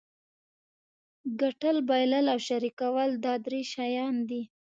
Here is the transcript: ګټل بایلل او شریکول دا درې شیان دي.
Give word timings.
ګټل 1.41 1.77
بایلل 1.87 2.25
او 2.33 2.39
شریکول 2.47 3.09
دا 3.25 3.33
درې 3.45 3.61
شیان 3.73 4.15
دي. 4.29 4.41